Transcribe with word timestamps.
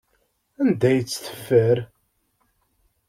Anda 0.61 0.85
ay 0.89 0.99
tt-teffer? 1.03 1.77